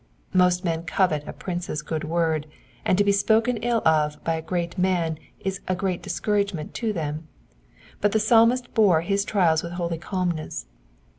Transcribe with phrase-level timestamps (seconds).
[0.33, 2.47] Most men covet a prince's good word,
[2.83, 6.91] and to be spoken ill of by a great man is a great discouragement to
[6.91, 7.27] them,
[7.99, 10.65] but the Psalmist bore his trial with holy calmness.